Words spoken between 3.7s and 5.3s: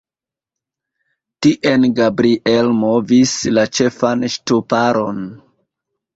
ĉefan ŝtuparon.